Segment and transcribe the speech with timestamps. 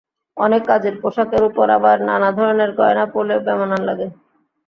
[0.37, 4.07] অনেক কাজের পোশাকের ওপর আবার নানা ধরনের গয়না পরলে বেমানান লাগে।